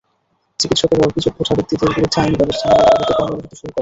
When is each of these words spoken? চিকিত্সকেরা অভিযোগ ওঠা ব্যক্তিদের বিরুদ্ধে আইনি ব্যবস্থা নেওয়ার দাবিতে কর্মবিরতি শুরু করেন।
চিকিত্সকেরা 0.59 1.03
অভিযোগ 1.07 1.33
ওঠা 1.41 1.53
ব্যক্তিদের 1.57 1.89
বিরুদ্ধে 1.89 2.17
আইনি 2.21 2.35
ব্যবস্থা 2.37 2.65
নেওয়ার 2.67 2.87
দাবিতে 2.89 3.13
কর্মবিরতি 3.19 3.55
শুরু 3.55 3.57
করেন। 3.57 3.69